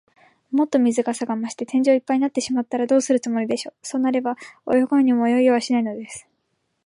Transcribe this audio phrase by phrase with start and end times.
[0.49, 3.75] もっと水かさが増して、天井いっぱいになってしまったら、どうするつもりでしょう。
[3.83, 4.35] そうなれば、
[4.73, 6.27] 泳ごうにも泳げはしないのです。